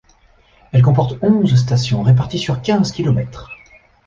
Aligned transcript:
Elle 0.71 0.81
comporte 0.81 1.19
onze 1.21 1.53
stations 1.53 2.01
réparties 2.01 2.39
sur 2.39 2.63
quinze 2.63 2.91
kilomètres. 2.91 3.51